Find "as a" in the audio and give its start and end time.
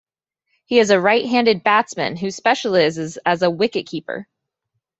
3.23-3.49